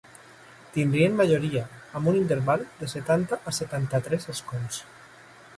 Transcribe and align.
Tindrien 0.77 1.19
majoria, 1.19 1.61
amb 1.99 2.11
un 2.13 2.17
interval 2.21 2.65
de 2.81 2.91
setanta 2.97 3.39
a 3.53 3.57
setanta-tres 3.61 4.29
escons. 4.37 4.85